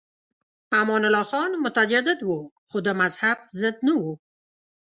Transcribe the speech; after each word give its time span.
امان 0.79 1.03
الله 1.07 1.23
خان 1.31 1.51
متجدد 1.65 2.19
و 2.23 2.31
خو 2.69 2.77
د 2.85 2.87
مذهب 3.01 3.37
ضد 3.61 3.77
نه 3.87 3.93
و. 4.01 4.03